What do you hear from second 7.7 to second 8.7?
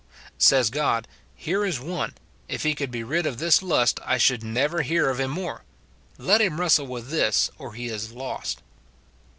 he is lost."